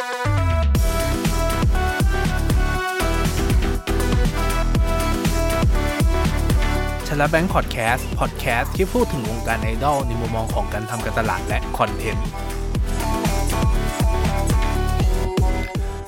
[0.00, 0.02] ช
[7.20, 12.26] ลแบงค์พอดแคสต์พอดแคสต์ที่พูดถึงวงการไอดอลในมุมมองของการทำการตลาดและคอนเทนต์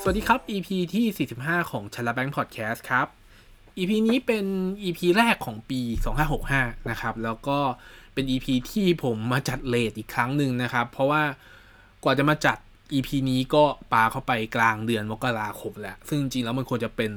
[0.01, 3.07] สวัสดีครับ EP ที่ 45 ของชลแบงค์พอดแคสต์ครับ
[3.77, 4.45] EP นี้เป็น
[4.83, 5.81] EP แรกของปี
[6.35, 7.57] 2565 นะครับ แล้วก็
[8.13, 11.23] เป็น EP ที่ผมมาจัดเลทอีกครั้งหนึ่งนะครับ เพราะว่า
[12.03, 12.57] กว่าจะมาจัด
[12.91, 13.63] EP นี้ก็
[13.93, 17.11] ปาเข้าไปกลางเดือนมกราคมแล้ว ซึ่งจริงแล้วมันควรจะเป็น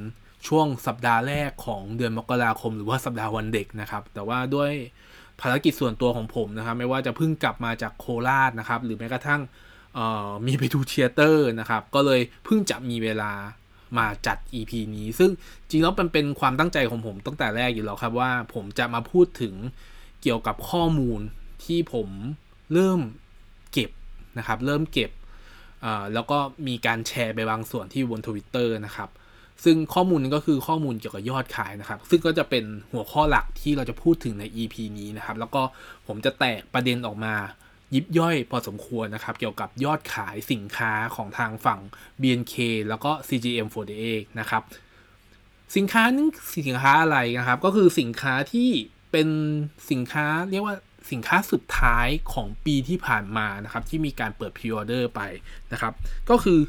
[0.47, 4.71] ช่วงสัปดาห์แรกของเดือนมกราคม หรือว่าสัปดาห์วันเด็กนะครับ แต่ว่าด้วย
[5.41, 9.41] ภารกิจส่วนตัวของผมนะครับ ไม่ว่าจะเพิ่งกลับมาจากโคราชนะครับ หรือแม้กระทั่ง
[10.45, 13.31] มีไปดูเทเตอร์นะครับ ก็เลยเพิ่งจะมีเวลา
[13.97, 15.31] มาจัด EP นี้ ซึ่ง
[15.69, 19.53] จริงแล้วมันเป็นความตั้งใจของผมตั้งแต่แรกอยู่แล้วครับว่าผมจะมาพูดถึง
[20.21, 21.19] เกี่ยวกับข้อมูล
[21.65, 22.09] ที่ผม
[22.73, 22.99] เริ่ม
[23.73, 23.91] เก็บ
[24.37, 25.11] นะครับ เริ่มเก็บ
[26.13, 29.09] แล้วก็มีการแชร์ไปบางส่วนที่บนทวิตเตอร์นะครับ
[29.63, 35.61] ซึ่งข้อมูลนี้ก็คือข้อมูลเกี่ยวกับยอดขายนะครับ ซึ่งก็จะเป็นหัวข้อหลักที่เราจะพูดถึงใน EP นี้นะครับ แล้วก็
[36.07, 37.35] ผมจะแตกประเด็นออกมา
[37.95, 41.79] ยิบย่อยพอสมควรนะครับ เกี่ยวกับยอดขายสินค้าของทางฝั่ง
[42.21, 42.55] BNK
[42.89, 44.03] แล้วก็ CGM48
[44.39, 44.63] นะครับ
[45.75, 48.69] สินค้านี้สินค้าอะไรนะครับ ก็คือสินค้าที่
[49.11, 49.27] เป็น
[49.91, 50.75] สินค้าเรียกว่า
[51.11, 55.21] สินค้าสุดท้ายของปีที่ผ่านมานะครับที่มีการเปิด pre-order ไป
[55.73, 55.93] นะครับ
[56.29, 56.59] ก็คือ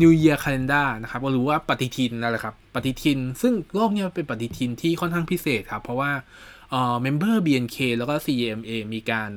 [0.00, 6.10] New Year Calendar นะครับหรือว่าปฏิทินนั่นแหละครับปฏิทิน ซึ่งรอบนี้เป็นปฏิทินที่ค่อนข้างพิเศษครับ เพราะว่า
[6.70, 9.30] เอ่อ member BNK แล้วก็ CGM มีการ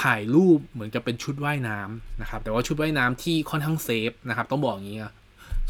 [0.00, 5.00] ถ่ายรูปเหมือนกับเป็นชุดว่ายน้ำนะครับ แต่ว่าชุดว่ายน้ำที่ค่อนข้าง safe นะครับ ต้องบอกอย่างนี้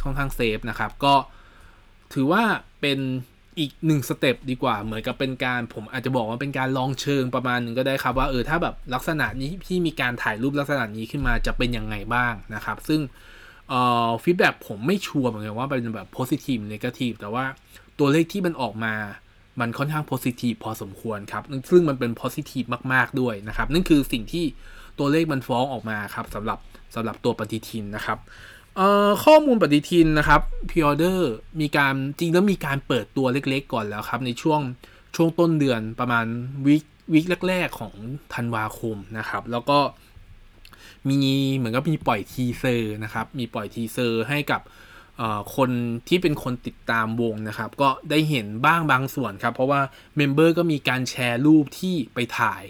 [0.05, 1.15] ค่อนข้าง safe นะครับ ก็
[2.15, 2.43] ถือว่า
[2.81, 2.99] เป็น
[3.59, 13.01] อีกหนึ่ง step ดีกว่า เหมือนกับเป็นการผมอาจจะบอกว่าเป็นการลองเชิงประมาณหนึ่งก็ได้ครับว่าเออถ้าแบบลักษณะนี้ที่มีการถ่ายรูปลักษณะนี้ขึ้นมาจะเป็นยังไงบ้างนะครับ ซึ่ง
[13.69, 17.45] เอ่อ feedback ผมไม่ชัวร์เหมือนกันว่าเป็นแบบ positive negative แต่ว่า
[17.99, 18.95] ตัวเลขที่มันออกมา
[19.61, 24.45] มันค่อนข้าง positive พอสมควรครับ ซึ่งมันเป็น positive มาก ๆ ด้วยนะครับ นั่นคือสิ่งที่
[24.99, 26.59] ตัวเลขมันฟ้องออกมาครับสำหรับ
[26.95, 28.19] สำหรับตัวปฏิทินนะครับ
[28.77, 30.41] เอ่อข้อมูลปฏิทินนะครับ
[30.71, 34.61] pre-order มีการจริงแล้วมีการเปิดตัวเล็กๆ ก่อนแล้วครับ ในช่วง
[35.17, 36.27] ช่วงต้นเดือนประมาณ
[36.67, 37.95] week week แรกๆ ของ
[38.35, 39.79] ธันวาคมนะครับ แล้วก็
[41.09, 41.19] มี
[41.57, 44.61] เหมือนกับมีปล่อย teaser นะครับ มีปล่อย teaser ให้กับ
[45.57, 45.71] คน
[46.09, 49.81] ที่เป็นคนติดตามวงนะครับ ก็ได้เห็นบ้างบางส่วนครับ เพราะว่า
[50.17, 52.63] member ก็มีการแชร์รูปที่ไปถ่าย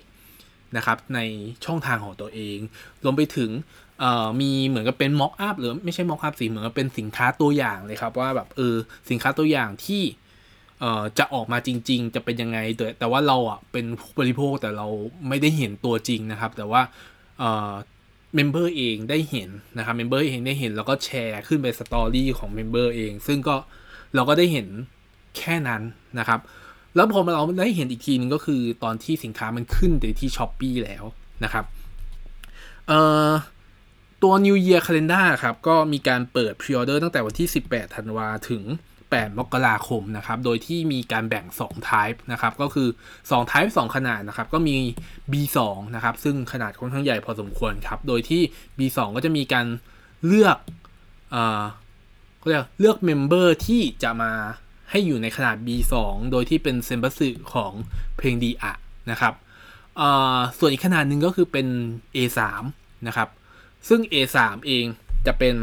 [0.77, 1.21] นะครับใน
[1.65, 2.59] ช่องทางของตัวเอง
[3.03, 3.51] รวมไปถึง
[4.41, 8.75] มีเหมือนกับเป็น mock up หรือไม่ใช่ mock up สิเหมือนกับเป็นสินค้าตัวอย่างเลยครับ ว่าแบบเออ
[9.11, 10.03] สินค้าตัวอย่างที่
[10.81, 14.87] เอ่อจะออกมาจริง ๆ จะเป็นยังไงแต่แต่ว่าเราอะเป็นผู้บริโภคแต่เรา
[15.29, 16.83] ไม่ได้เห็นตัวจริงนะครับ แต่ว่า
[17.39, 17.73] เอ่อ
[18.35, 23.57] member เองได้เห็นนะครับ member เองได้เห็นแล้วก็แชร์ขึ้นไป story ของ member เอง ซึ่งก็
[24.15, 24.67] เราก็ได้เห็น
[25.39, 25.83] แค่นั้น
[26.19, 26.41] นะครับ
[26.95, 31.05] แล้วพอเราได้เห็นอีกทีนึงก็คือตอนที่สินค้ามันขึ้นในที่ช้อปปีแล้ว
[31.45, 31.65] นะครับ
[32.89, 33.31] เอ่อ
[34.23, 38.63] ตัว New Year Calendar ครับ ก็มีการเปิดพรีออเดอร์ตั้งแต่วันที่ 18 ธันวาถึง
[39.01, 42.89] 8 มกราคมนะครับ โดยที่มีการแบ่ง 2 type นะครับ ก็คือ
[43.21, 44.77] 2 type 2 ขนาดนะครับ ก็มี
[45.33, 45.59] B2
[45.95, 48.43] นะครับ ซึ่งขนาดค่อนข้างใหญ่พอสมควรครับ โดยที่
[48.79, 49.67] B2 ก็จะมีการ
[50.27, 50.57] เลือก
[51.31, 51.63] เอ่อ
[52.47, 54.33] เรียกเลือก member ที่จะมา
[54.91, 55.95] ให้อยู่ในขนาด B2
[56.33, 57.21] โดยที่เป็นเซ็มบัตสึ
[57.53, 57.73] ของ
[58.17, 58.73] เพลง D.AAA
[59.11, 59.35] นะครับ
[60.59, 61.67] ส่วนอีกขนาดหนึ่งก็คือเป็น
[62.17, 62.41] A3
[63.07, 63.29] นะครับ
[63.89, 64.37] ซึ่ง A3
[64.67, 64.85] เอง
[65.27, 65.55] จะเป็น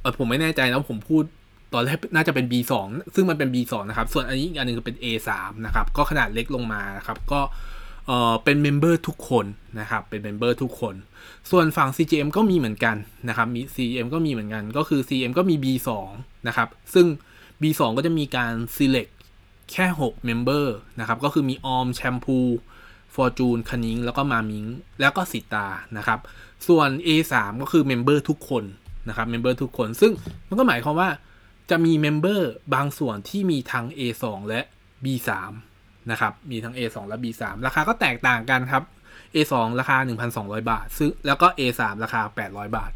[0.00, 1.24] เออผมไม่แน่ใจนะผมพูด
[1.72, 2.72] ตอนแรกน่าจะเป็น B2
[3.14, 5.30] ซึ่งมันเป็น B2 นะครับ ส่วนอันนี้อีกอันนึงคือเป็น A3
[5.66, 7.40] นะครับ ก็ขนาดเล็กลงมานะครับ ก็
[8.06, 9.46] เออเป็น member ทุกคน
[9.80, 10.94] นะครับ เป็น member ทุกคน
[11.50, 12.96] ส่วนฝั่ง CGM ก็มีเหมือนกัน
[13.28, 15.88] นะครับมี CGM ก็มีเหมือนกัน ก็คือ CGM ก็มี B2
[16.46, 17.06] นะครับ ซึ่ง
[17.62, 19.12] B2 ก็จะมีการ select
[19.72, 20.64] แค่ 6 member
[21.00, 22.38] นะครับ ก็คือมีออมแชมพู
[23.14, 24.64] ฟอร์จูนคนิ้งแล้วก็มามิ้งค์
[25.00, 26.20] แล้วก็สิตานะครับ
[26.68, 28.64] ส่วน A3 ก็คือ member ทุกคน
[29.08, 30.12] นะครับ member ทุกคน ซึ่ง
[30.48, 31.10] มันก็หมายความว่า
[31.70, 34.60] จะมี member บางส่วนที่มีทั้ง A2 และ
[35.04, 35.30] B3
[36.10, 38.82] นะครับ มีทั้ง A2 และ B3 ราคาก็แตกต่างกันครับ
[39.34, 39.96] A2 ราคา
[40.34, 42.90] 1,200 บาท ซึ่งแล้วก็ A3 ราคา 800 บาท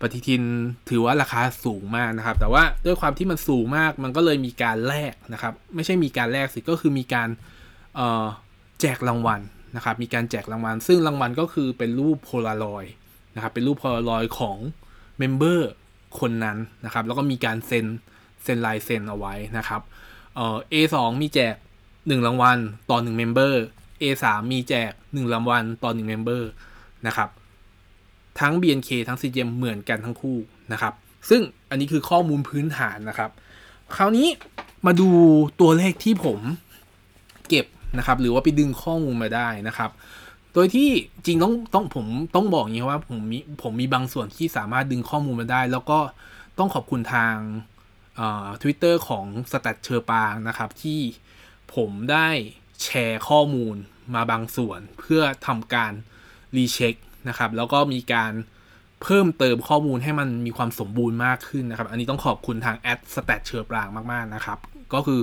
[0.00, 0.42] ปฏิทิน
[0.88, 7.28] ถือว่าราคาสูงมากนะครับ แต่ว่าด้วยความที่มันสูงมากมันก็เลยมีการแลกนะครับ ไม่ใช่มีการแลกสิ ก็คือมีการ
[7.96, 8.24] เอ่อ
[8.80, 9.40] แจกรางวัล
[9.76, 12.84] นะครับมีการแจกรางวัล ซึ่งรางวัลก็คือเป็นรูปโพลารอย
[13.34, 14.58] นะครับเป็นรูปโพลารอยของ
[15.18, 15.70] เมมเบอร์
[16.20, 17.86] คนนั้นนะครับแล้วก็มีการเซ็น
[18.42, 19.80] เซ็นลายเซ็นเอาไว้นะครับ
[20.34, 21.54] เอ่อ A2 มีแจก
[21.90, 22.58] 1 รางวัล
[22.90, 23.62] ต่อ1 member
[24.02, 26.48] A3 มีแจก 1 รางวัลต่อ1 member
[27.06, 27.28] นะครับ
[28.40, 30.38] ทั้ง BNK ทั้ง CGM เหมือนกันทั้งคู่
[30.72, 30.94] นะครับ
[31.30, 33.30] ซึ่งอันนี้คือข้อมูลพื้นฐานนะครับ
[33.96, 34.28] คราวนี้
[34.86, 35.08] มาดู
[35.60, 36.40] ตัวเลขที่ผม
[37.48, 37.66] เก็บ
[37.98, 39.90] นะครับ หรือว่าไปดึงข้อมูลมาได้นะครับ
[40.54, 40.88] โดยที่
[41.26, 45.98] จริงต้องต้องผมต้องบอกอย่างนี้ว่าผมมีผมมีบางส่วนที่สามารถดึงข้อมูลมาได้ แล้วก็
[46.58, 47.34] ต้องขอบคุณทาง
[48.62, 51.00] ทวิตเตอร์ของ Stat เฌอปรางนะครับ ที่
[51.74, 52.28] ผมได้
[52.82, 53.76] แชร์ข้อมูล
[54.14, 55.92] มาบางส่วน เพื่อทำการ
[56.56, 56.94] recheck
[57.28, 58.32] นะครับ แล้วก็มีการ
[59.02, 64.58] เพิ่มเติมข้อมูลให้มันมีความสมบูรณ์มากขึ้นนะครับ อันนี้ต้องขอบคุณทางแอด Stat เฌอปรางมาก ๆ นะครับ
[64.94, 65.20] ก็คือ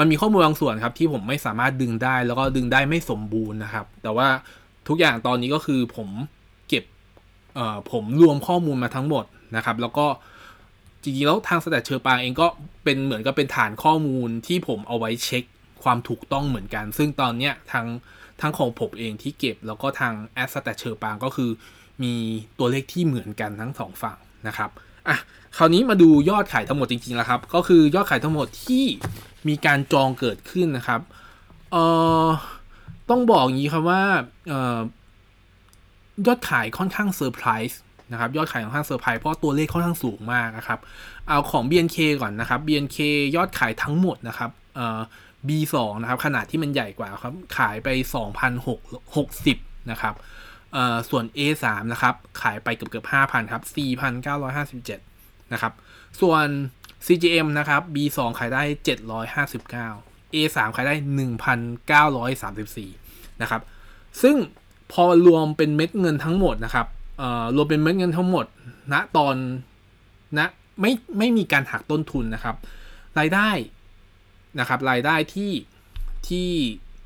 [0.00, 4.28] มันมีข้อมูลบางส่วนครับที่ผมไม่สามารถดึงได้ แล้วก็ดึงได้ไม่สมบูรณ์นะครับ แต่ว่า
[4.88, 6.08] ทุกอย่างตอนนี้ก็คือผม
[6.68, 6.84] เก็บ
[7.92, 9.24] ผมรวมข้อมูลมาทั้งหมด
[9.56, 10.06] นะครับ แล้วก็
[11.02, 12.46] จริงๆแล้วทาง Stat เฌอปรางเองก็
[12.84, 15.44] เป็นเหมือนกับเป็นฐานข้อมูลที่ผมเอาไว้เช็ค
[15.82, 17.86] ความถูกต้องเหมือนกัน ซึ่งตอนเนี้ยทาง
[18.40, 21.50] ทั้งของผมเองที่เก็บ แล้วก็ทางแอด Stat เฌอปรางก็คือ
[22.02, 22.14] มี
[22.58, 24.18] ตัวเลขที่เหมือนกันทั้งสองฝั่ง
[24.48, 24.70] นะครับ
[25.08, 25.18] อะ
[25.56, 28.84] คราวนี้มาดูยอดขายทั้งหมดจริงๆแล้วครับ ก็คือยอดขายทั้งหมดที่
[29.48, 31.00] มีการจองเกิดขึ้นนะครับ
[31.72, 31.84] เอ่
[32.24, 32.26] อ
[33.10, 34.02] ต้องบอกอย่างนี้ครับว่า
[34.48, 34.78] เอ่อ
[36.26, 37.80] ยอดขายค่อนข้างเซอร์ไพรส์
[38.12, 40.78] นะครับยอดขายค่อนข้างเซอร์ไพรส์เพราะตัวเลขค่อนข้างสูงมากนะครับ
[41.26, 42.98] เอาของ BNK ก่อนนะครับ BNK
[43.36, 45.00] ยอดขายทั้งหมดนะครับเอ่อ
[45.48, 47.88] B2 นะครับขนาดที่มันใหญ่กว่าครับขายไป
[48.70, 50.14] 2,660นะครับ
[50.72, 55.09] เอ่อส่วน A3 นะครับขายไปเกือบเกือบ5,000 ครับ 4,957
[55.52, 55.72] นะครับ
[56.20, 56.46] ส่วน
[57.06, 58.62] CGM นะครับ B2 ขายได้
[59.30, 60.94] 759 A3 ขายได้
[61.98, 63.62] 1,934 นะครับ
[64.22, 64.36] ซึ่ง
[64.92, 66.86] พอรวมเป็นเม็ดเงินทั้งหมดนะครับ
[67.56, 68.46] รวมเป็นเม็ดเงินทั้งหมด
[68.92, 69.34] ณตอน
[70.38, 70.40] ณ
[70.80, 72.56] ไม่ไม่มีการหักต้นทุนนะครับ
[73.18, 73.50] รายได้
[74.60, 75.52] นะครับ รายได้ที่
[76.28, 76.50] ที่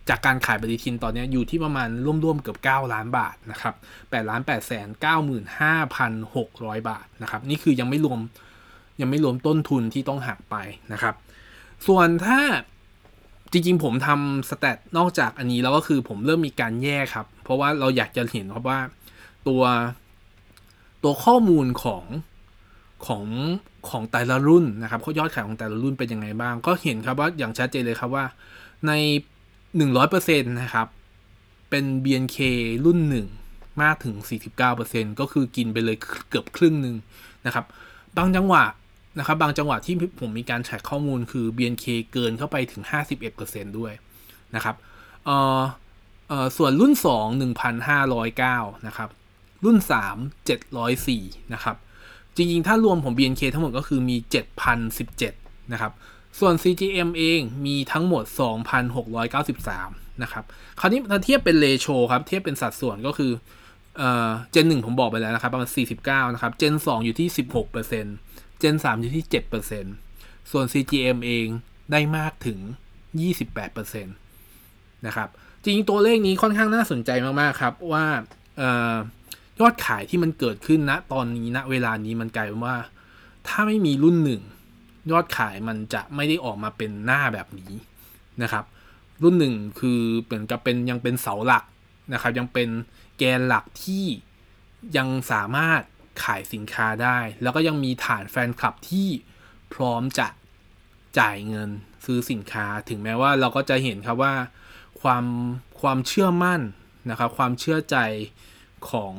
[0.08, 4.88] จากการขายปฏิทินตอนนี้อยู่ที่ประมาณร่วมๆเกือบ 9 ล้านบาทนะครับ8ล้าน8แสน
[5.68, 8.20] 95,600 บาทนะครับนี่คือยังไม่รวม
[9.00, 10.56] ยังไม่รวมต้นทุนที่ต้องหักไป
[10.92, 11.14] นะครับ
[11.86, 12.40] ส่วนถ้า
[13.52, 18.80] จริง ๆ ผมทำสแตทนอกจากอันนี้แล้วก็คือผมเริ่มมีการแยกครับ เพราะว่าเราอยากจะเห็นครับว่า
[19.48, 19.62] ตัว
[21.02, 22.04] ตัวข้อมูลของ
[23.06, 23.24] ของ
[23.88, 28.24] ของแต่ละรุ่นนะครับยอดขายของแต่ละรุ่นเป็นยังไงบ้าง ก็เห็นครับว่าอย่างชัดเจนเลยครับว่า
[28.86, 28.92] ใน
[29.82, 30.86] 100%นะครับ
[31.70, 32.38] เป็น BNK
[32.84, 32.98] รุ่น
[33.40, 34.16] 1 มากถึง
[34.68, 35.96] 49%ก็คือกินไปเลย
[36.30, 36.96] เกือบครึ่งหนึ่ง
[37.46, 37.64] นะครับ
[38.16, 38.64] บางจังหวะ
[39.18, 42.82] นะครับ บางจังหวะที่ผมมีการแชร์ข้อมูลคือ BNK เกินเข้าไปถึง
[43.30, 43.92] 51%ด้วย
[44.54, 44.76] นะครับ
[45.24, 45.62] เอ่อ
[46.28, 47.28] เอ่อส่วนรุ่น 2
[48.08, 49.08] 1,509 นะครับ
[49.64, 49.78] รุ่น
[50.10, 50.44] 3
[50.84, 51.76] 704 นะครับ
[52.36, 54.16] จริงๆ ถ้ารวมของ BNK ทั้งหมดก็คือมี
[54.94, 55.92] 7,017 นะครับ
[56.38, 58.24] ส่วน CGM เองมีทั้งหมด
[59.42, 60.44] 2,693 นะครับ
[60.80, 63.32] คราวนี้ถ้าเทียบเป็นเลโชครับ เทียบเป็นสัดส่วนก็คือ
[63.98, 65.70] เอ่อเจน1ผมบอกไปแล้วนะครับ ประมาณ
[66.02, 67.28] 49 นะครับ เจน 2 อยู่ที่
[67.94, 69.24] 16%เจน 3 อยู่ที่
[69.88, 71.46] 7%ส่วน CGM เอง
[71.92, 72.58] ได้มากถึง
[73.42, 75.28] 28%นะครับ
[75.62, 77.10] จริงๆตัวเลขนี้ค่อนข้างน่าสนใจ
[77.40, 78.04] มาก ๆ ครับ ว่า
[78.58, 78.94] เอ่อ
[79.60, 82.76] ยอดขายที่มันเกิดขึ้นณตอนนี้ณเวลานี้มันกลายเป็นว่า
[83.48, 84.42] ถ้าไม่มีรุ่นหนึ่ง
[85.10, 87.72] ยอดขายมันจะไม่ได้ออกมาเป็นหน้าแบบนี้
[88.42, 88.64] นะครับ
[89.22, 91.64] รุ่นหนึ่งคือเหมือนกับเป็นยังเป็นเสาหลัก
[92.12, 92.68] นะครับ ยังเป็น
[93.18, 94.04] แกนหลักที่
[94.96, 95.80] ยังสามารถ
[96.22, 99.08] ขายสินค้าได้ แล้วก็ยังมีฐานแฟนคลับที่
[99.74, 100.28] พร้อมจะ
[101.18, 101.70] จ่ายเงิน
[102.04, 104.34] ซื้อสินค้า ถึงแม้ว่าเราก็จะเห็นครับว่า
[105.00, 105.24] ความ
[105.80, 106.60] ความเชื่อมั่น
[107.10, 107.96] นะครับ ความเชื่อใจ
[108.90, 109.14] ของ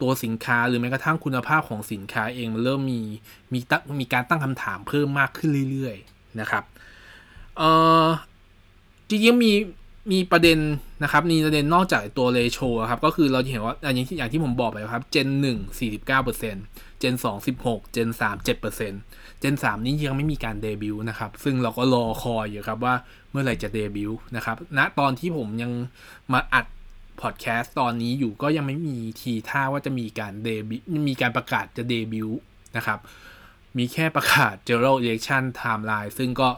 [0.00, 3.00] ตัวสินค้าหรือแม้กระทั่งคุณภาพของสินค้าเองมันเริ่มมี
[3.52, 6.64] มีตั้งมีการตั้งคำถามเพิ่มมากขึ้นเรื่อยๆนะครับ
[7.58, 7.70] เอ่
[8.02, 8.04] อ
[9.08, 9.52] จริงๆมี
[10.12, 10.58] มีประเด็น
[11.02, 12.58] นะครับมีประเด็นนอกจากตัวเลโช
[12.90, 16.64] ครับก็คือเราจะเห็นว่าอย่างที่อย่างที่ผมบอกไปครับเจนหนึ่งสี่สิบเก้าเปอร์เซ็นต์
[16.98, 19.00] เจนสองสิบหกเจนสามเจ็ดเปอร์เซ็นต์
[19.40, 22.94] เจนสามนี้ยังไม่มีการเดบิวต์นะครับ ซึ่งเราก็รอคอยอยู่ครับว่า
[23.30, 25.72] เมื่อไหร่จะเดบิวต์นะครับณตอนที่ผมยัง
[26.32, 26.66] มาอัด
[27.22, 30.76] พอดแคสต์ตอนนี้อยู่ก็ยังไม่มีทีท่าว่าจะมีการเดบิ
[31.08, 32.28] มีการประกาศจะเดบิว
[32.76, 32.98] นะครับ
[33.76, 36.48] มีแค่ประกาศ general election timeline ซึ่งก็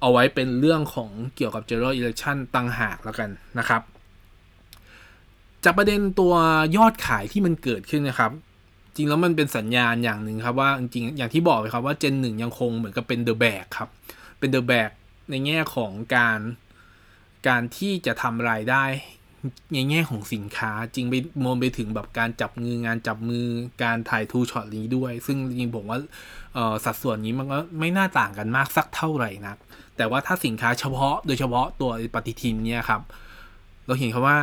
[0.00, 3.82] เอาไว้เป็นเรื่องของเกี่ยวกับ general election ตังหากแล้วกันนะครับ
[5.64, 6.34] จากประเด็นตัว
[6.76, 8.32] ยอดขายที่มันเกิดขึ้นนะครับ
[8.96, 13.88] จริงแล้วมันเป็นสัญญาณอย่างหนึ่งครับว่าจริงอย่างที่บอกไปครับว่าเจนหนึ่งยังคงเหมือนกับเป็นเดอะแบกครับ
[14.38, 14.90] เป็นเดอะแบก
[15.30, 16.40] ในแง่ของการ
[17.48, 18.84] การที่จะทำรายได้
[19.72, 21.14] ในแง่ของสินค้าจริงไป
[21.44, 23.46] มองไปถึงแบบการจับมืองานจับมือ
[23.82, 25.98] การถ่ายทูช็อตนี้ด้วย ซึ่งจริงผมว่า
[26.84, 29.56] สัดส่วนนี้มันก็ไม่น่าต่างกันมากสักเท่าไหร่นัก
[29.96, 33.02] แต่ว่าถ้าสินค้าเฉพาะโดยเฉพาะตัวปฏิทินเนี่ยครับ
[33.86, 34.38] เราเห็นครับว่า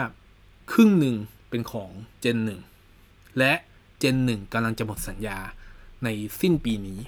[0.72, 1.16] ครึ่งหนึ่ง
[1.50, 1.90] เป็นของ
[2.22, 2.62] เจนหนึ่ง
[3.38, 3.54] และ
[4.00, 5.38] เจนหนึ่งกำลังจะหมดสัญญา
[6.04, 6.08] ใน
[6.42, 7.00] สิ้นปีนี้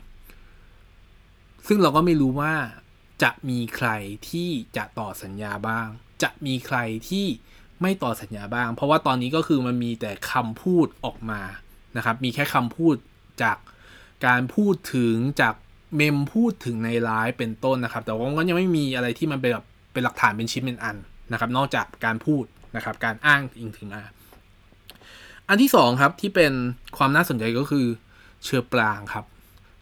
[1.68, 2.54] ซึ่งเราก็ไม่รู้ว่า
[3.24, 3.90] จะมีใคร
[4.30, 5.88] ที่จะต่อสัญญาบ้าง
[6.24, 6.78] จะมีใคร
[7.10, 7.26] ที่
[7.82, 11.42] ไม่ต่อสัญญาบ้าง เพราะว่าตอนนี้ก็คือมันมีแต่คำพูดออกมา
[11.98, 12.96] นะครับ มีแค่คำพูด
[13.44, 13.58] จาก
[14.26, 15.54] การพูดถึงจาก
[15.96, 20.98] เมมพูดถึงในไลฟ์เป็นต้นนะครับ แต่ว่าก็ยังไม่มีอะไรที่มันเป็นแบบเป็นหลักฐานเป็นชิ้นเป็นอัน
[21.32, 22.44] นะครับ นอกจากการพูด
[22.76, 24.04] นะครับ การอ้างอิงถึงมา
[25.50, 26.54] อันที่สองครับที่เป็น
[26.98, 27.86] ความน่าสนใจก็คือ
[28.44, 29.26] เชอปรางครับ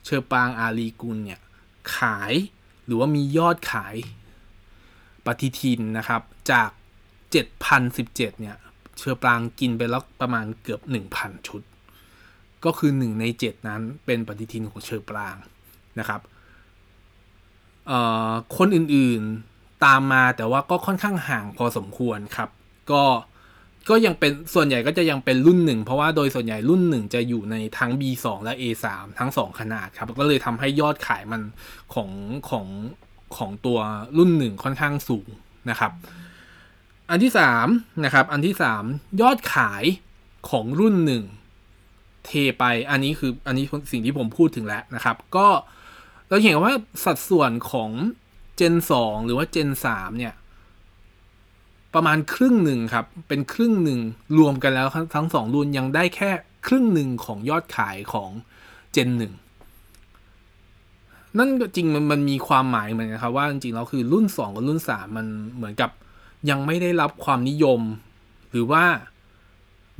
[0.06, 1.42] เชอปรางอาลีกุลเนี่ย
[1.96, 2.34] ขาย
[2.86, 3.96] หรือว่ามียอดขาย
[5.26, 6.22] ปฏิทินนะครับ
[6.52, 6.70] จาก
[7.44, 8.56] 7,017 เนี่ย
[8.98, 10.82] เชอปรางกินไปแล้วประมาณเกือบ
[11.16, 11.62] 1,000 ชุด
[12.66, 15.36] ก็คือหนึ่งใน 7 นั้นเป็นปฏิทินของเชอปราง
[16.00, 16.22] นะครับ
[18.58, 22.50] คนอื่นๆตามมาแต่ว่าก็ค่อนข้างห่างพอสมควรครับ
[22.92, 23.04] ก็
[23.90, 28.86] ก็ยังเป็นส่วนใหญ่ก็จะยังเป็นรุ่นหนึ่งเพราะว่าโดยส่วนใหญ่รุ่นหนึ่งจะอยู่ในทั้ง B2 และ A3
[29.20, 31.42] ทั้ง 2 ขนาดครับ ก็เลยทำให้ยอดขายมัน
[31.94, 32.10] ของ
[32.50, 32.66] ของ
[33.38, 33.80] ของตัว
[34.18, 35.28] รุ่นหนึ่งค่อนข้างสูง
[35.70, 35.92] นะครับ
[37.10, 37.32] อันที่
[37.68, 38.56] 3นะครับอันที่
[38.88, 39.84] 3 ยอดขาย
[40.50, 41.24] ของรุ่นหนึ่ง
[42.26, 45.48] เทไปอันนี้คืออันนี้สิ่งที่ผมพูดถึงแล้วนะครับ ก็
[46.28, 46.74] เราเห็นว่า
[47.06, 47.90] สัดส่วนของ
[48.60, 50.34] Gen 2 หรือว่า Gen 3 เนี่ย
[51.94, 54.00] ประมาณครึ่งหนึ่งครับ เป็นครึ่งหนึ่ง
[54.40, 56.32] รวมกันแล้วทั้งสองรุ่นยังได้แค่
[56.68, 58.32] ครึ่งหนึ่งของยอดขายของ
[58.92, 59.34] เจนหนึ่ง
[61.38, 65.90] นั่นจริงมันมันมีความหมายเหมือนกันครับว่าจริงๆแล้วคือรุ่นสองกับรุ่นสามมันเหมือนกับ
[66.50, 67.82] ยังไม่ได้รับความนิยม
[68.52, 68.86] หรือว่า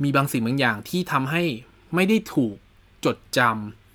[0.02, 1.42] มีบางสิ่งบางอย่างที่ทำให้
[1.94, 2.56] ไม่ได้ถูก
[3.04, 3.40] จดจ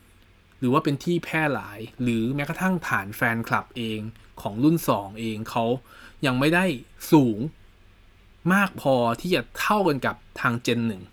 [0.01, 3.99] ำหรือว่าเป็นที่แพร่หลาย หรือแม้กระทั่งฐานแฟนคลับเอง
[4.41, 5.65] ของรุ่นสองเองเขา
[6.25, 6.65] ยังไม่ได้
[7.11, 7.37] สูง
[8.53, 11.03] มากพอที่จะเท่ากันกับทางเจนหนึ่ง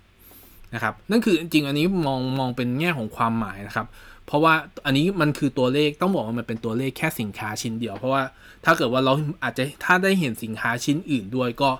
[0.74, 3.86] นะครับ นั่นคือจริงอันนี้มองมองเป็นแง่ของความหมายนะครับ
[4.28, 4.54] เพราะว่า
[4.86, 8.22] อันนี้มันคือตัวเลขต้องบอกว่ามันเป็นตัวเลขแค่สินค้าชิ้นเดียว เพราะว่า
[8.64, 11.70] ถ้าเกิดว่าเราอาจจะถ้าได้เห็นสินค้าชิ้นอื่นด้วยก็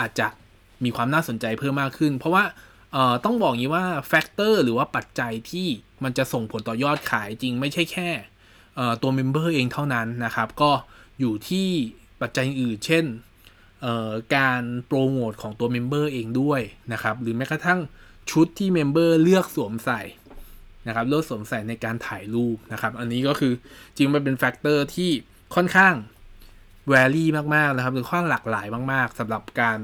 [0.00, 0.26] อาจจะ
[0.84, 2.44] มีความน่าสนใจเพิ่มมากขึ้น เพราะว่า
[3.24, 5.68] ต้องบอกงี้ว่า factor หรือว่าปัจจัยที่
[6.04, 8.10] มันจะส่งผลต่อยอดขายจริงไม่ใช่แค่
[9.02, 10.70] ตัว member เองเท่านั้นนะครับ ก็
[11.20, 11.68] อยู่ที่
[12.20, 13.04] ปัจจัยอื่น เช่น
[14.36, 16.60] การโปรโมทของตัว member เองด้วย
[16.92, 17.80] นะครับ หรือแม้กระทั่ง
[18.30, 20.00] ชุดที่ member เเลือกสวมใส่
[20.86, 23.52] นะครับลือกสวมใส่ในการถ่ายรูปนะครับ อันนี้ก็คือ
[23.96, 25.10] จริงมันเป็น factor ที่
[25.54, 25.94] ค่อนข้าง
[26.88, 29.78] vary มากๆนะครับ หรือค่อนข้างหลากหลายมาก ๆสำหรับการ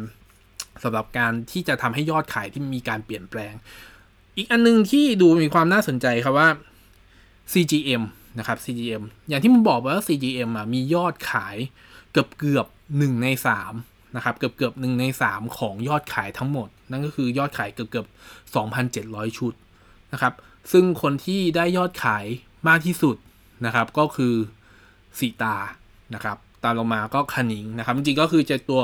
[0.84, 3.54] สำหรับการที่จะทำให้ยอดขายที่มีการเปลี่ยนแปลง
[4.36, 6.48] อีกอันนึงที่ดูมีความน่าสนใจครับว่า
[7.52, 8.02] CGM
[8.38, 11.56] นะครับ CGM อย่างที่ผมบอกว่า CGM อะมียอดขาย
[12.12, 12.66] เกือบเกือบ
[12.98, 13.72] หนึ่งในสาม
[14.16, 18.06] นะครับ เกือบเกือบหนึ่งในสามของยอดขายทั้งหมด นั่นก็คือยอดขายเกือบเกือบ
[18.54, 19.52] สองพันเจ็ดร้อยชุด
[20.12, 20.32] นะครับ
[20.72, 22.24] ซึ่งคนที่ได้ยอดขาย
[22.68, 23.16] มากที่สุด
[23.66, 24.34] นะครับ ก็คือ
[25.18, 25.56] สิตา
[26.14, 28.82] นะครับ ตามลงมาก็คนิ้งนะครับ จริงๆก็คือจะตัว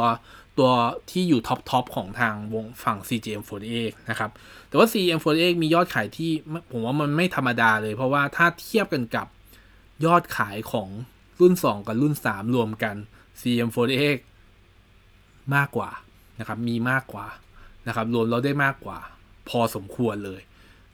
[0.59, 0.71] ตัว
[1.11, 4.31] ที่อยู่ top top ของทางวงฝั่ง CGM48 นะครับ
[4.69, 6.31] แต่ว่า CGM48 มียอดขายที่
[6.71, 9.27] ผมว่ามันไม่ธรรมดาเลย เพราะว่าถ้าเทียบกันกับ
[10.07, 10.89] ยอดขายของ
[11.41, 12.97] รุ่น 2 กับรุ่น 3 รวมกัน
[13.41, 14.19] CGM48
[15.55, 15.91] มากกว่า
[16.39, 17.27] นะครับ มีมากกว่า
[17.87, 18.99] นะครับ รวมเราได้มากกว่า
[19.49, 20.41] พอสมควรเลย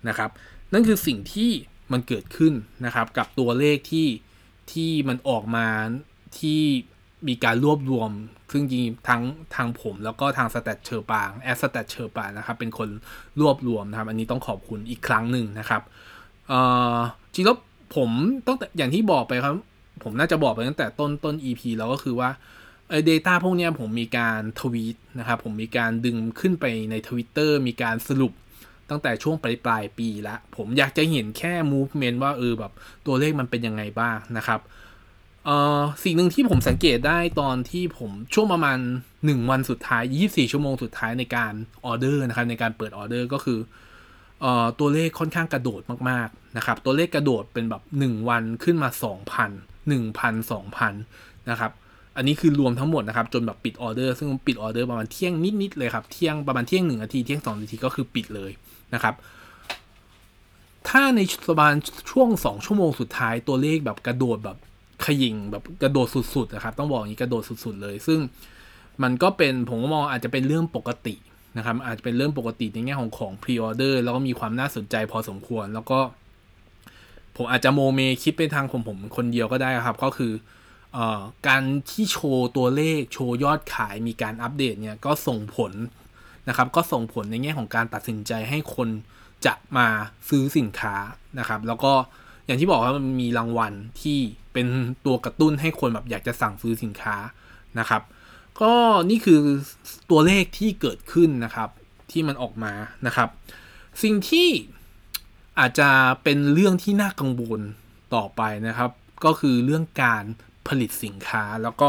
[0.09, 0.31] นะครับ
[0.73, 1.51] นั่นคือสิ่งที่
[1.93, 2.53] มันเกิดขึ้น
[2.85, 4.09] นะครับ กับตัวเลขที่
[4.73, 5.67] ที่มันออกมา
[6.41, 6.63] ที่
[7.29, 8.11] มีการรวบรวม
[8.53, 9.23] ซึ่งจริงทั้ง
[9.55, 12.89] ทางผม แล้วก็ทาง Stat เฌอปรางแอด Stat เฌอปรางนะครับ เป็นคน
[13.41, 15.83] รวบรวมนะครับ อันนี้ต้องขอบคุณอีกครั้งหนึ่งนะครับ
[17.35, 17.59] จริงแล้ว
[17.97, 18.11] ผม
[18.47, 19.55] ต้องอย่างที่บอกไปครับ
[20.03, 22.31] ผมน่าจะบอกไปตั้งแต่ต้นต้น EP แล้วก็คือว่า
[22.89, 28.33] ไอ้ data พวกนี้ผมมีการทวีตนะครับ ผมมีการดึงขึ้นไปใน Twitter มีการสรุป
[28.91, 32.73] ตั้งแต่ช่วงปลายปลายปีละผมอยากจะเห็นแค่ movement ว่าเออแบบ
[33.07, 34.61] ตัวเลขมันเป็นยังไงบ้างนะครับ
[35.47, 38.79] เอ่อสิ่งหนึ่งที่ผมสังเกตได้ตอนที่ผมช่วงประมาณ
[39.15, 41.53] 1 วันสุดท้าย 24 ชั่วโมงสุดท้ายในการ
[41.85, 43.59] ออเดอร์นะครับในการเปิดออเดอร์ก็คือ
[44.41, 48.91] เอ่อตัวเลขค่อนข้างกระโดดมากๆนะครับตัวเลขกระโดดเป็นแบบ 1 วันขึ้นมา
[49.39, 50.93] 2,000 1,000 2,000
[51.51, 51.73] นะครับ
[52.17, 58.51] อันนี้คือรวมทั้งหมดนะครับจนแบบปิดออเดอร์ซึ่งปิดออเดอร์ประมาณเที่ยงนิดๆเลยครับเที่ยงประมาณเที่ยงหนึ่งนาทีเที่ยงสองนาทีก็คือปิดเลย
[58.95, 59.15] นะครับ
[60.89, 61.75] ถ้าในประมาณ
[62.11, 64.57] ช่วงสองชั่วโมงสุดท้ายตัวเลขแบบกระโดดแบบ
[65.05, 68.19] ขยิงแบบกระโดดสุดๆนะครับ ต้องบอกอย่างนี้กระโดดสุดๆเลย ซึ่ง
[69.03, 71.15] มันก็เป็นผมมองอาจจะเป็นเรื่องปกติ
[71.57, 75.99] นะครับ อาจจะเป็นเรื่องปกติในแง่ของของ pre-order แล้วก็มีความน่าสนใจพอสมควร แล้วก็
[77.37, 80.33] ผมอาจจะโมเมคิดไปทางของผมคนเดียวก็ได้ครับ ก็คือ
[81.49, 85.73] การที่โชว์ตัวเลขโชว์ยอดขายมีการอัปเดตเนี่ยก็ส่งผล
[86.49, 88.89] นะครับ ก็ส่งผลในแง่ของการตัดสินใจให้คน
[89.47, 89.87] จะมา
[90.29, 90.95] ซื้อสินค้า
[91.39, 91.93] นะครับ แล้วก็
[92.47, 94.19] อย่างที่บอกว่ามันมีรางวัลที่
[94.53, 94.67] เป็น
[95.07, 97.17] ตัวกระตุ้นให้คนแบบอยากจะสั่งซื้อสินค้า
[97.79, 98.03] นะครับ
[98.61, 98.73] ก็
[99.11, 99.41] นี่คือ
[100.11, 101.69] ตัวเลขที่เกิดขึ้นนะครับ
[102.11, 102.73] ที่มันออกมา
[103.07, 103.29] นะครับ
[104.03, 104.49] สิ่งที่
[105.59, 105.91] อาจจะ
[106.23, 107.61] เป็นเรื่องที่น่ากังวล
[108.15, 108.91] ต่อไปนะครับ
[109.25, 110.25] ก็คือเรื่องการ
[110.69, 111.89] ผลิตสินค้าแล้วก็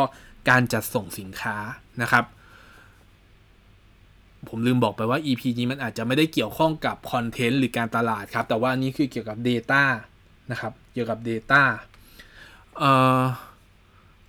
[0.50, 1.56] การจัดส่งสินค้า
[2.02, 2.26] นะครับ
[4.50, 9.84] ผมลืมบอกไปว่า EP นี้มันอาจจะไม่ได้เกี่ยวข้องกับคอนเทนต์หรือการตลาดครับ แต่ว่านี่คือเกี่ยวกับ Data
[10.52, 11.62] นะครับ เกี่ยวกับ Data
[12.78, 12.84] เอ
[13.20, 13.22] อ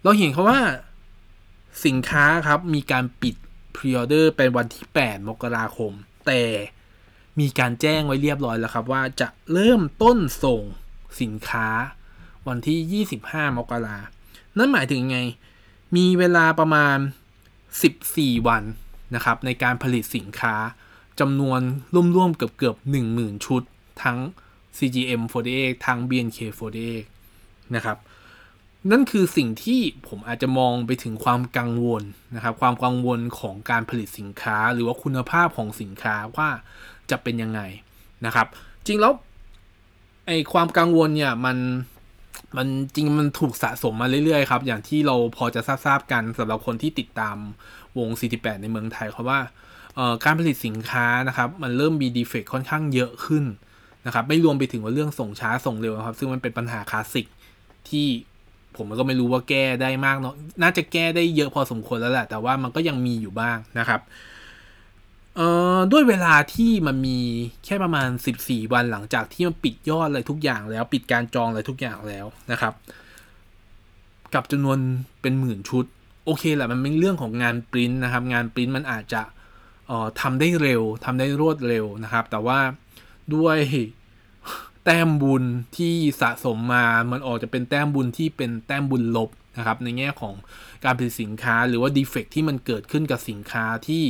[0.03, 0.61] เราเห็นเขาว่า
[1.87, 3.35] สินค้าครับ มีการปิด
[3.77, 5.93] พรีออเดอร์เป็นวันที่ 8 มกราคม
[6.27, 6.43] แต่
[7.41, 10.63] มีการแจ้งไว้เรียบร้อยแล้วครับ ว่าจะเริ่มต้นส่ง
[11.21, 11.69] สินค้า
[12.49, 13.99] วันที่ 25 มกรา
[14.59, 15.19] นั่นหมายถึงไง
[15.97, 16.97] มีเวลาประมาณ
[17.73, 18.65] 14 วัน
[19.15, 20.55] นะครับในการผลิตสินค้า
[21.21, 21.61] จำนวน
[22.17, 22.77] ร่วมๆเกือบเกือบ
[23.11, 23.63] 10,000 ชุด
[24.03, 24.19] ทั้ง
[24.79, 25.23] CGM
[25.55, 26.39] 48ทั้ง BNK
[27.07, 27.99] 48นะครับ
[28.91, 32.03] นั่นคือสิ่งที่ผมอาจจะมองไปถึงความกังวล
[32.35, 36.49] นะครับความกังวลของการผลิตสินค้า หรือว่าคุณภาพของสินค้าว่า
[37.11, 37.61] จะเป็นยังไง
[38.27, 38.47] นะครับ
[38.87, 39.13] จริงแล้ว
[40.27, 41.57] ไอความกังวลเนี่ยมัน
[42.57, 47.37] มันจริงมันถูกสะสมมาเรื่อยๆครับ อย่างที่เราพอจะทราบๆกันสำหรับคนที่ติดตาม
[47.99, 49.39] วง 48 ในเมืองไทยเพราะว่า
[50.25, 53.45] การผลิตสินค้านะครับ มันเริ่มมีดีเฟกค่อนข้างเยอะขึ้น
[54.07, 57.27] นะครับ ไม่รวมไปถึงว่าเรื่องส่งช้าส่งเร็วนะครับ ซึ่งมันเป็นปัญหาคลาสสิก
[57.89, 58.07] ที่
[58.77, 64.01] ผมก็ไม่รู้ว่าแก้ได้มากเนาะน่าจะแก้ได้เยอะพอสมควรแล้วแหละ แต่ว่ามันก็ยังมีอยู่บ้างนะครับ
[65.37, 67.19] เอ่อด้วยเวลาที่มันมี
[67.65, 68.09] แค่ประมาณ
[68.41, 72.75] 14 วันหลังจากที่มันปิดยอดอะไรทุกอย่างแล้ว ปิดการจองอะไรทุกอย่างแล้วนะครับ
[74.35, 74.79] กับจำนวน
[75.21, 75.85] เป็นหมื่นชุด
[76.25, 79.23] โอเคแหละมันเป็นเรื่องของงานปริ้นนะครับ งานปริ้นมันอาจจะ
[79.91, 82.59] ออทำได้เร็วทำได้รวดเร็วนะครับ แต่ว่า
[83.35, 83.59] ด้วย
[84.85, 85.45] แต้มบุญ
[85.77, 90.35] ที่สะสมมา มันออกจะเป็นแต้มบุญที่เป็นแต้มบุญลบนะครับ ในแง่ของ
[90.85, 94.03] การผลิตสินค้าหรือว่าดีเฟกที่มันเกิดขึ้นกับสินค้าที่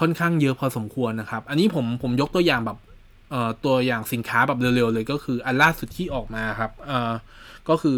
[0.00, 2.78] ค่อนข้างเยอะพอสมควรนะครับ อันนี้ผมผมยกตัวอย่างแบบ
[3.64, 6.70] ตัวอย่างสินค้าแบบเร็วๆเลยก็คืออันล่าสุดที่ออกมาครับ
[7.68, 7.96] ก็คือ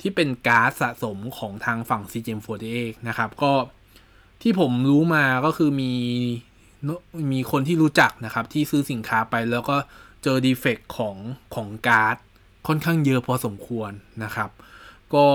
[0.00, 3.52] ที่เป็นการ์ดสะสมของทางฝั่ง CGM48 นะครับ ก็
[4.42, 5.92] ที่ผมรู้มาก็คือมี
[7.32, 9.76] มีคนที่รู้จักนะครับ ที่ซื้อสินค้าไปแล้วก็
[10.22, 11.16] เจอ defect ของ
[11.54, 12.16] ของการ์ด
[12.66, 13.90] ค่อนข้างเยอะพอสมควร
[14.24, 14.50] นะครับ
[15.14, 15.26] ก็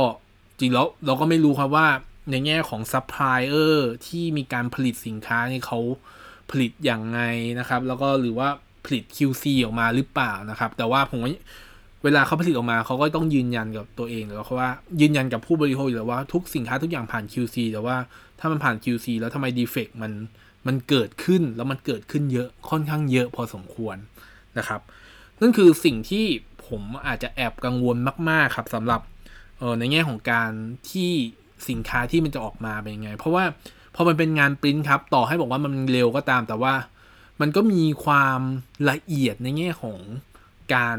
[0.59, 1.87] จริงแล้วเราก็ไม่รู้ครับว่า
[2.31, 5.79] ในแง่ของซัพพลายเออร์ที่มีการผลิตสินค้านี่เขา
[6.51, 7.19] ผลิตอย่างไง
[7.59, 8.49] นะครับ แล้วก็หรือว่า
[8.85, 11.19] ผลิต QC ออกมาหรือเปล่านะครับ แต่ว่าผม
[12.03, 14.69] เวลาเขาผลิตออกมาเขาก็ต้องยืนยันกับตัวเองแล้วเพราะว่า
[15.01, 17.97] ยืนยันกับผู้บริโภคอยู่ว่าทุกสินค้าทุกอย่างผ่าน QC แต่ว่า
[18.39, 20.11] ถ้ามันผ่าน QC แล้วทำไมดีเฟกมัน
[20.67, 23.97] มันเกิดขึ้นแล้วมันเกิดขึ้นเยอะค่อนข้างเยอะพอสมควร
[24.57, 24.81] นะครับ
[25.41, 26.25] นั่นคือสิ่งที่
[26.67, 27.97] ผมอาจจะแอบกังวล
[28.29, 29.01] มาก ๆ ครับสำหรับ
[29.59, 30.51] เออในแง่ของการ
[30.91, 31.11] ที่
[31.69, 33.43] สินค้าที่มันจะออกมาเป็นยังไง เพราะว่า
[33.95, 36.73] พอมันเป็นงานปริ้นครับ ต่อให้บอกว่ามันเร็วก็ตาม แต่ว่า
[37.41, 38.39] มันก็มีความ
[38.89, 39.99] ละเอียดในแง่ของ
[40.75, 40.97] การ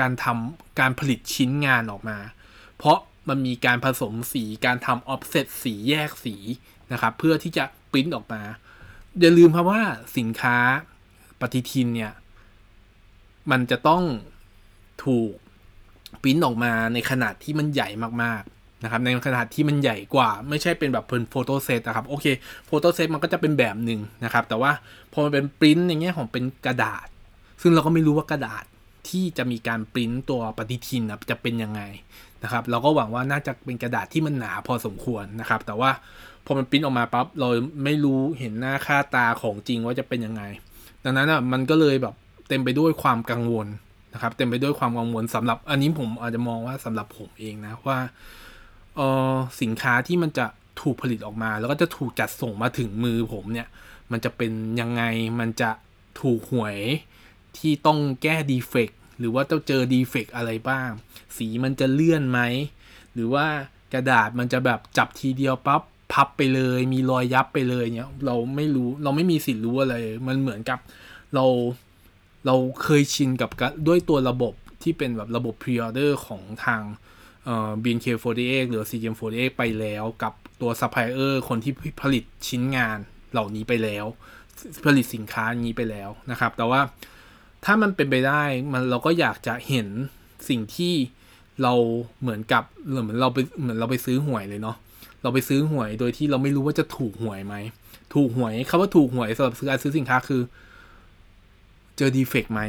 [0.00, 2.18] การทำการผลิตชิ้นงานออกมา
[2.78, 6.36] เพราะมันมีการผสมสีการทำออฟเซตสีแยกสี
[6.92, 8.42] นะครับ เพื่อที่จะปริ้นออกมา
[9.20, 9.82] อย่าลืมครับว่า
[10.16, 10.56] สินค้า
[11.40, 12.12] ปฏิทินเนี่ย
[13.50, 14.02] มันจะต้อง
[15.04, 15.32] ถูก
[16.22, 17.88] ปริ้นออกมาในขนาดที่มันใหญ่
[18.22, 22.26] มากๆนะครับ ในขนาดที่มันใหญ่กว่า ไม่ใช่เป็นแบบเป็นโฟโต้เซตนะครับโอเค
[22.66, 24.72] โฟโต้เซตมันก็จะเป็นแบบหนึ่งนะครับ แต่ว่า
[25.12, 27.06] พอมันเป็นปริ้นอย่างเงี้ยของเป็นกระดาษ
[27.62, 28.64] ซึ่งเราก็ไม่รู้ว่ากระดาษ
[29.10, 31.82] ที่จะมีการปริ้นตัวปฏิทินนะจะเป็นยังไง
[32.42, 35.90] นะครับ เราก็หวังว่าน่าจะเป็นกระดาษที่มันหนาพอสมควรนะครับ แต่ว่า
[36.46, 37.48] พอมันปริ้นออกมาปั๊บเรา
[37.84, 40.42] ไม่รู้เห็นหน้าค่าตาของจริงว่าจะเป็นยังไง
[41.04, 42.14] ดังนั้นอะมันก็เลยแบบ
[42.48, 43.66] เต็มไปด้วยความกังวล
[44.14, 47.98] นะครับ เต็มไปด้วยความกังวลสำหรับอันนี้ผมอาจจะมองว่าสำหรับผมเองนะว่า
[48.96, 49.00] เอ
[49.32, 50.46] อสินค้าที่มันจะ
[50.80, 53.68] ถูกผลิตออกมา แล้วก็จะถูกจัดส่งมาถึงมือผมเนี่ย
[54.12, 55.02] มันจะเป็นยังไง
[55.40, 55.70] มันจะ
[56.20, 56.78] ถูกหวย
[57.58, 60.90] ที่ต้องแก้ defect หรือว่าต้องเจอ defect อะไรบ้าง
[61.36, 62.40] สีมันจะเลื่อนไหม
[63.14, 63.46] หรือว่า
[63.94, 69.94] กระดาษมันจะแบบจับทีเดียวปั๊บพับไปเลย มีรอยยับไปเลยเนี่ยเราไม่รู้เราไม่มีสิทธิ์รู้อะไร
[70.28, 70.78] มันเหมือนกับ
[71.34, 71.44] เรา
[72.46, 73.50] เราเคยชินกับ
[73.88, 76.82] ด้วยตัวระบบที่เป็นแบบระบบ pre-order ของทาง
[77.44, 82.98] เอ่อ BNK48 หรือ CGM48 ไปแล้วกับตัวซัพพลายเออร์คนที่ผลิตชิ้นงาน
[83.32, 84.06] เหล่านี้ไปแล้ว
[84.84, 86.80] ผลิตสินค้านี้ไปแล้วนะครับ แต่ว่า
[87.66, 89.86] ถ้ามันเป็นไปได้มันเราก็อยากจะเห็น
[90.48, 90.94] สิ่งที่
[91.62, 91.72] เรา
[92.20, 94.76] เหมือนกับเหมือนเราไปเหมือนเราไปซื้อหวยเลยเนาะ
[95.22, 97.54] เราไปซื้อหวยโดยที่เราไม่รู้ว่าจะถูกหวยไหม
[98.14, 100.42] ถูกหวยคำว่าถูกหวยสำหรับการซื้อสินค้าคือ
[101.96, 102.60] เจอ defect ไหม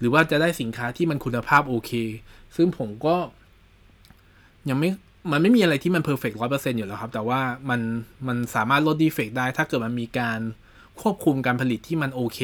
[0.00, 1.90] หรือว่าจะได้สินค้าที่มันคุณภาพโอเค
[2.56, 3.16] ซึ่งผมก็
[4.68, 4.90] ยังไม่
[5.32, 7.80] มันไม่มีอะไรที่มัน perfect ร้อยเปอร์เซ็นต์อยู่แล้วครับ แต่ว่ามัน
[8.26, 10.40] มันสามารถลด defect ได้ ถ้าเกิดมันมีการ
[11.00, 12.40] ควบคุมการผลิตที่มันโอเค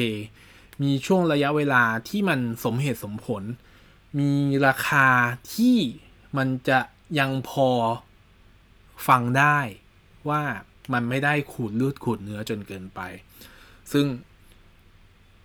[0.81, 3.43] มีช่วงระยะเวลาที่มันสมเหตุสมผล
[4.19, 4.31] มี
[4.67, 5.07] ราคา
[5.53, 5.77] ที่
[6.37, 6.79] มันจะ
[7.19, 7.69] ยังพอ
[9.07, 9.59] ฟังได้
[10.29, 10.41] ว่า
[10.93, 12.99] มันไม่ได้ขูดเลือดขูดเนื้อจนเกินไป
[13.91, 14.05] ซึ่ง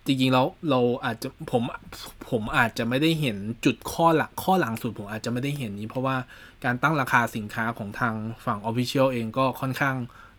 [0.05, 1.63] จริงๆแล้วเราอาจจะผม
[2.29, 6.15] ผมอาจจะไม่ได้เห็นจุดข้อหลักข้อหลังสุดผมอาจจะไม่ได้เห็นนี้ เพราะว่า
[6.63, 8.15] การตั้งราคาสินค้าของทาง
[8.45, 9.95] ฝั่ง Official เองก็ค่อนข้าง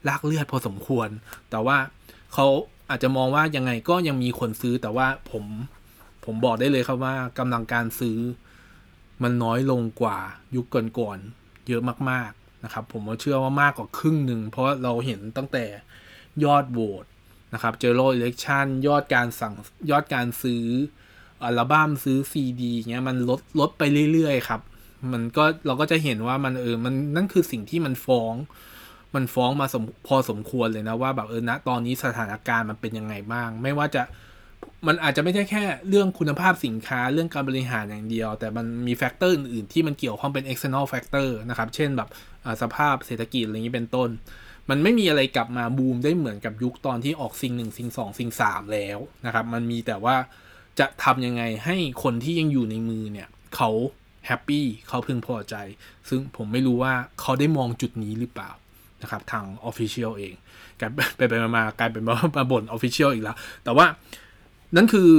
[0.08, 1.08] ลากเลือดพอสมควร
[1.50, 1.76] แต่ว่า
[2.34, 2.46] เขา
[2.92, 5.44] อาจจะมองว่ายังไงก็ยังมีคนซื้อแต่ว่าผม
[6.24, 8.18] ผมบอกได้เลยครับว่ากำลังการซื้อ
[9.22, 10.18] มันน้อยลงกว่า
[10.56, 10.66] ยุค
[10.98, 15.64] ก่อนๆเยอะมากๆนะครับ ผมเชื่อว่ามากกว่าครึ่งหนึ่ง เพราะเราเห็นตั้งแต่
[16.44, 17.04] ยอดโหวต
[17.54, 19.54] นะครับ General Election ยอดการสั่ง
[19.90, 20.64] ยอดการซื้อ
[21.44, 24.60] อัลบั้มซื้อซีดีเงี้ยมันลดลดไปเรื่อยๆครับ
[25.12, 28.34] มันก็เราก็จะเห็นว่ามันเออมันนั่นคือสิ่งที่มันฟ้อง
[29.14, 34.02] มันฟ้องมาสมพอสมควรเลยนะว่าแบบเออณตอนนี้สถานการณ์มันเป็นยังไงบ้าง ไม่ว่าจะ
[34.86, 42.08] มันอาจจะไม่ใช่แค่เรื่องคุณภาพสินค้าเรื่องการบริหารอย่างเดียว แต่มันมี factor อื่นๆที่มันเกี่ยวข้องเป็น external factor นะครับ เช่นแบบ
[42.62, 44.08] สภาพเศรษฐกิจอะไรอย่างนี้เป็นต้น
[44.70, 50.16] มันไม่มีอะไรกลับมาบูมได้เหมือนกับยุคตอนที่ออกซิงหนึ่งซิงสองซิงสามแล้วนะครับ มันมีแต่ว่า
[50.78, 53.70] จะทำยังไงให้คนที่ยังอยู่ในมือเนี่ยเขา
[54.26, 55.54] แฮปปี้เขาพึงพอใจ
[56.08, 58.50] ซึ่งผมไม่รู้ว่าเขาได้มองจุดนี้หรือเปล่า
[59.02, 60.34] นะครับทาง Official เอง
[60.80, 62.02] กลายไปไปมากลายเป็น
[62.36, 63.86] มาบ่น Official อีกแล้ว แต่ว่า
[64.76, 65.10] นั่นคือ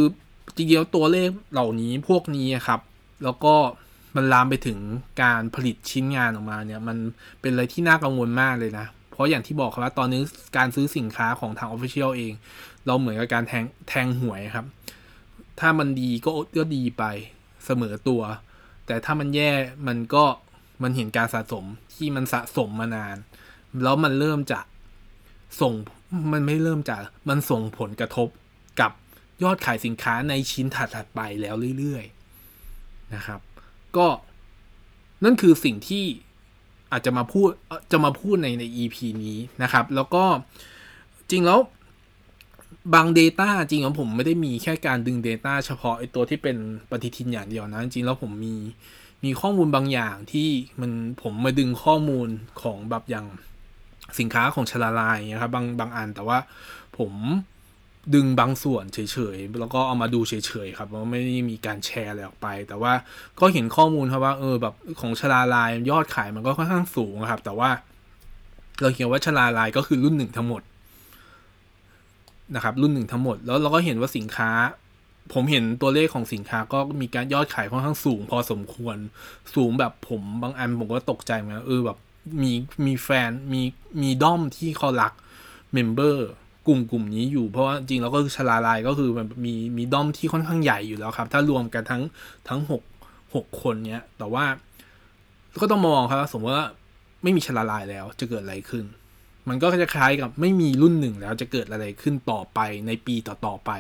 [0.55, 2.79] จริงๆตัวเลขเหล่านี้พวกนี้ครับ
[3.23, 3.55] แล้วก็
[4.15, 4.79] มันลามไปถึง
[5.23, 6.97] การผลิตชิ้นงานออกมาเนี่ย มัน
[7.41, 10.21] เป็นอะไรที่น่ากังวลมากเลยนะ เพราะอย่างที่บอกครับว่าตอนนี้
[10.57, 12.33] การซื้อสินค้าของทาง Official เอง
[12.85, 14.65] เราเหมือนกับการแทงแทงหวยครับ
[15.59, 17.03] ถ้ามันดีก็ก็ดีไป
[17.65, 18.21] เสมอตัว
[18.85, 19.51] แต่ถ้ามันแย่
[19.87, 20.23] มันก็
[20.83, 21.65] มันเห็นการสะสม
[21.95, 23.15] ที่มันสะสมมานาน
[23.83, 24.59] แล้วมันเริ่มจะ
[25.62, 25.73] ส่ง
[26.33, 26.95] มันไม่เริ่มจะ
[27.29, 28.27] มันส่งผลกระทบ
[28.79, 28.91] กับ
[29.43, 33.39] ยอดขายสินค้าในชิ้นถัดๆไปแล้วเรื่อยๆนะครับ
[33.97, 34.07] ก็
[35.23, 36.05] นั่นคือสิ่งที่
[36.91, 37.49] อาจจะมาพูด
[37.91, 40.23] จะมาพูดในใน EP นี้นะครับ แล้วก็
[41.29, 41.59] จริงแล้ว
[42.93, 46.57] บาง Data จริงของผมไม่ได้มีแค่การดึง Data เฉพาะไอตัวที่เป็น
[46.89, 48.55] ปฏิทินอย่างเดียวนะ จริงแล้วผมมี
[49.23, 50.49] มีข้อมูลบางอย่างที่
[50.81, 52.27] มันผมมาดึงข้อมูล
[52.62, 53.25] ของแบบอย่าง
[54.19, 56.38] สินค้าของชลาลายนะครับบางบางอันแต่ว่า
[56.97, 57.13] ผม
[58.15, 58.99] ดึงบางส่วนเฉ
[59.36, 60.34] ยๆ แล้วก็เอามาดูเฉ
[60.65, 62.93] ยๆครับว่าไม่ได้มีการแชร์อะไรออกไป แต่ว่า
[63.39, 67.69] ก็เห็นข้อมูลครับว่าเออแบบของชลาลายยอดขายมันก็ค่อนข้างสูงครับ แต่ว่า
[68.82, 70.62] เราเห็นว่าชลาลายก็คือรุ่นหนึ่งทั้งหมด
[72.56, 74.52] นะครับรุ่นหนึ่งทั้งหมด แล้วเราก็เห็นว่าสินค้า
[75.34, 78.97] ผมเห็นตัวเลขของสินค้าก็มีการยอดขายค่อนข้างสูง พอสมควร
[79.56, 81.97] สูงแบบผมบางอันผมก็ตกใจเหมือนกันเออแบบ
[82.41, 82.51] มี
[82.86, 83.62] มีแฟนมี
[84.01, 85.13] มีด้อมที่เขารัก
[85.73, 86.27] เมมเบอร์
[86.67, 92.03] กลุ่มกลุ่มนี้อยู่เพราะว่าจริงแล้วก็ชลาลายก็คือมันมีมีด้อมที่ค่อนข้างใหญ่อยู่แล้วครับ ถ้ารวมกันทั้ง
[92.47, 92.81] ทั้งหก
[93.36, 94.45] หกคนเนี้ย แต่ว่า
[95.62, 96.67] ก็ต้องมองครับ สมมติว่า
[97.23, 98.86] ไม่มีชลาลายแล้วจะเกิดอะไรขึ้น
[99.49, 103.71] มันก็จะคล้ายกับไม่มีรุ่นหนึ่งแล้วจะเกิดอะไรขึ้นต่อไปในปีต่อๆไป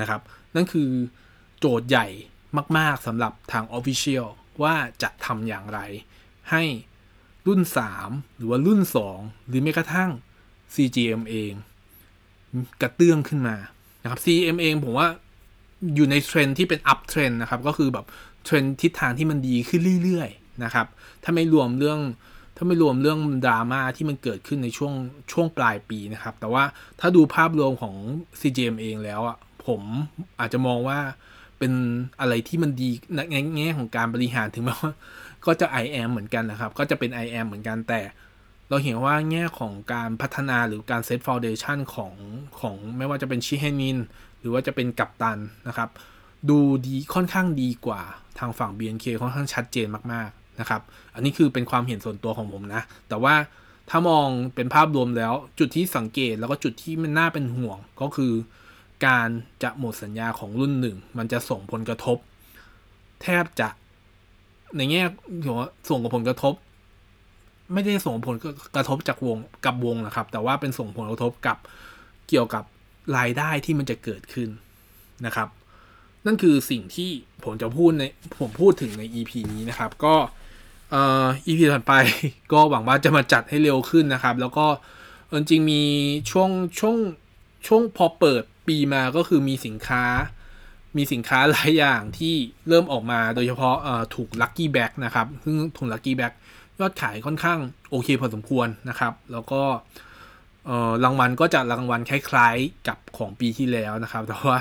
[0.00, 0.20] นะครับ
[0.54, 0.90] นั่นคือ
[1.58, 2.06] โจทย์ใหญ่
[2.78, 4.26] มาก ๆสำหรับทาง Official
[4.62, 5.80] ว่าจะทำอย่างไร
[6.50, 6.62] ให้
[7.46, 7.60] รุ่น
[7.98, 8.80] 3 หรือว่ารุ่น
[9.14, 10.10] 2 หรือแม้กระทั่ง
[10.74, 11.52] CGM เอง
[12.82, 13.56] กระเตื้องขึ้นมา
[14.02, 15.06] นะครับ CGM เองผมว่า
[15.94, 18.06] อยู่ในเทรนที่เป็น uptrend นะครับ ก็คือแบบ
[18.44, 20.86] เทรนทิศทางที่มันดีขึ้นเรื่อยๆนะครับ
[21.24, 22.00] ถ้าไม่รวมเรื่อง
[22.56, 24.92] ถ้าไม่รวมเรื่องดราม่าที่มันเกิดขึ้นในช่วง
[25.32, 26.64] ช่วงปลายปีนะครับ แต่ว่า
[27.00, 27.96] ถ้าดูภาพรวมของ
[28.40, 29.82] CGM เองแล้วอะผม
[30.40, 30.98] อาจจะมองว่า
[31.58, 31.72] เป็น
[32.20, 32.90] อะไรที่มันดี
[33.32, 34.92] ในแง่ของการบริหารถึงแม้ว่า
[35.46, 38.00] ก็จะ I am เหมือนกันนะครับ ก็จะเป็น I am เหมือนกันแต่
[38.68, 42.14] เราเห็นว่าแง่ของการพัฒนาหรือการเซตฟาวเดชันของ
[42.60, 43.98] ของไม่ว่าจะเป็นชิเฮนิน
[44.40, 45.88] หรือว่าจะเป็นกัปตันนะครับ
[46.48, 48.00] ดูดีค่อนข้างดีกว่า
[48.38, 50.82] ทางฝั่ง BNK ค่อนข้างชัดเจนมากๆนะครับ
[51.14, 53.34] อันนี้คือเป็นความเห็นส่วนตัวของผมนะ แต่ว่า
[53.90, 58.32] ถ้ามองเป็นภาพรวมแล้วจุดที่สังเกตแล้วก็จุดที่มันน่าเป็นห่วงก็คือ
[59.06, 59.28] การ
[59.62, 62.18] จะหมดสัญญาของรุ่นหนึ่ง มันจะส่งผลกระทบ
[63.22, 63.68] แทบจะ
[64.76, 65.02] ในแง่
[65.44, 66.54] หัวส่งผลกระทบ
[67.72, 68.36] ไม่ได้ส่งผล
[68.76, 71.56] กระทบจากวงกับวงนะครับ แต่ว่าเป็นส่งผลกระทบกับ
[72.28, 72.64] เกี่ยวกับ
[73.16, 74.48] รายได้ที่มันจะเกิดขึ้น
[75.26, 75.48] นะครับ
[76.26, 77.10] นั่นคือสิ่งที่
[77.44, 78.04] ผมจะพูดใน
[78.40, 80.14] ผมพูดถึงใน EP นี้นะครับ ก็
[80.90, 81.94] เอ่อ EP ถัดไป
[82.52, 84.66] ก็หวังว่าจะมาจัดให้เร็วขึ้นนะครับ แล้วก็
[85.32, 85.82] จริงๆมี
[86.30, 86.96] ช่วงช่วง
[87.66, 90.04] ช่วงพอเปิดปีมาก็คือมีสินค้า
[90.96, 92.34] มีสินค้าหลายอย่างที่
[92.68, 93.76] เริ่มออกมาโดยเฉพาะ
[94.14, 96.32] ถูก Lucky b a ็กนะครับ ซึ่งถุง Lucky b a ็ก
[96.80, 97.58] ยอดขายค่อนข้าง
[97.90, 99.62] โอเคพอสมควรนะครับ แล้วก็
[101.04, 104.58] รางวัลก็จะรางวัลคล้ายๆกับของปีที่แล้วนะครับ แต่ว่า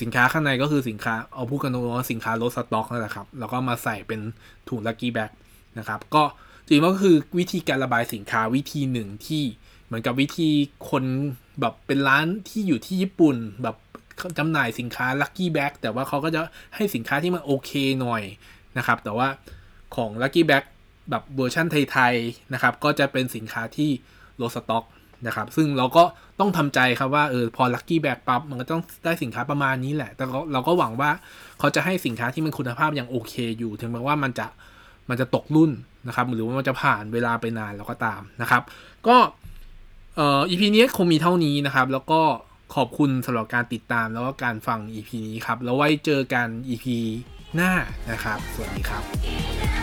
[0.00, 4.20] สินค้าข้างในก็คือสินค้าเอาพูดกันตรงๆว่าสินค้าลดสต็อกนั่นแหละครับ แล้วก็มาใส่เป็น
[4.68, 5.30] ถุง Lucky b a ็ก
[5.78, 6.22] นะครับ ก็
[6.66, 9.42] จริงก็คือวิธีการระบายสินค้าวิธีหนึ่งที่
[9.86, 10.50] เหมือนกับวิธี
[10.90, 11.04] คน
[11.60, 13.76] แบบเป็นร้านที่อยู่ที่ญี่ปุ่นแบบ
[14.38, 16.40] จำหน่ายสินค้า Lucky Bag แต่ว่าเขาก็จะ
[16.74, 18.22] ให้สินค้าที่มันโอเคหน่อย
[18.78, 19.28] นะครับ แต่ว่า
[19.96, 20.64] ของ Lucky Bag
[21.10, 23.90] แบบเวอร์ชันไทยๆนะครับ ก็จะเป็นสินค้าที่
[24.36, 24.84] โละสต็อก
[25.26, 26.04] นะครับ ซึ่งเราก็
[26.40, 31.10] ต้องทำใจครับว่าเออพอ Lucky Bag ปั๊บมันก็ต้องได้สินค้าประมาณนี้แหละ แต่เราก็หวังว่า
[31.58, 34.46] เขาจะให้สินค้าที่มันคุณภาพยังโอเคอยู่ ถึงแม้ว่ามันจะ
[35.08, 35.70] มันจะตกรุ่น
[36.08, 38.62] นะครับ หรือว่ามันจะผ่านเวลาไปนานแล้วก็ตามนะครับ
[39.06, 39.16] ก็
[40.16, 42.20] เอ่อ EP นี้คงมีเท่านี้นะครับ แล้วก็
[42.74, 46.86] ขอบคุณสำหรับการติดตามแล้วก็การฟัง EP นี้ครับ แล้วไว้เจอกัน EP
[47.54, 47.72] หน้า
[48.10, 49.73] นะครับ สวัสดีครับ